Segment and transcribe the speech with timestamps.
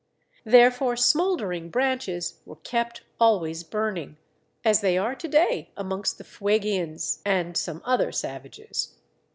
[0.45, 4.17] Therefore smouldering branches were kept always burning,
[4.65, 8.95] as they are to day amongst the Fuegians and some other savages.